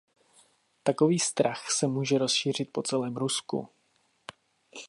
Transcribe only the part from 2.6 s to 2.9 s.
po